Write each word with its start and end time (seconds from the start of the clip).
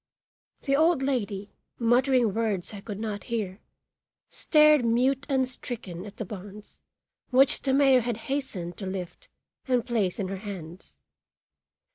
The 0.61 0.75
old 0.75 1.03
lady, 1.03 1.51
muttering 1.77 2.33
words 2.33 2.73
I 2.73 2.81
could 2.81 2.99
not 2.99 3.25
hear, 3.25 3.59
stared 4.31 4.83
mute 4.83 5.27
and 5.29 5.47
stricken 5.47 6.07
at 6.07 6.17
the 6.17 6.25
bonds 6.25 6.79
which 7.29 7.61
the 7.61 7.71
mayor 7.71 8.01
had 8.01 8.17
hastened 8.25 8.77
to 8.77 8.87
lift 8.87 9.29
and 9.67 9.85
place 9.85 10.17
in 10.17 10.29
her 10.29 10.37
hands. 10.37 10.97